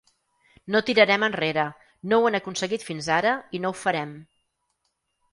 [0.75, 1.65] No tirarem enrere,
[2.13, 4.15] no ho han aconseguit fins ara i no ho farem.